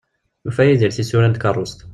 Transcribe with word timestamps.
Yufa 0.49 0.63
Yidir 0.67 0.91
tisura 0.95 1.27
n 1.27 1.33
tkerrust. 1.33 1.79